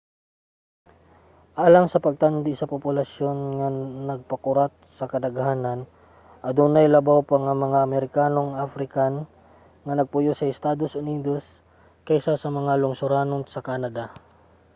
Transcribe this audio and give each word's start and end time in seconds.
alang 1.65 1.87
sa 1.89 2.03
pagtandi 2.05 2.53
sa 2.57 2.69
populasyon 2.73 3.37
nga 3.57 3.67
nagpakurat 4.09 4.73
sa 4.97 5.05
kadaghanan: 5.11 5.79
adunay 6.49 6.85
labaw 6.89 7.19
pa 7.29 7.35
nga 7.43 7.53
mga 7.65 7.77
amerikanong 7.87 8.51
african 8.67 9.13
ang 9.85 9.95
nagpuyo 9.99 10.31
sa 10.35 10.49
estados 10.53 10.91
unidos 11.01 11.43
kaysa 12.05 12.33
sa 12.41 12.49
mga 12.57 12.73
lungsoranon 12.81 13.43
sa 13.53 13.63
canada 13.67 14.03